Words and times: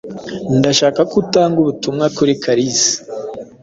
Ndashaka 0.57 1.01
ko 1.09 1.15
utanga 1.23 1.55
ubutumwa 1.63 2.05
kuri 2.17 2.33
Kalisa. 2.43 2.93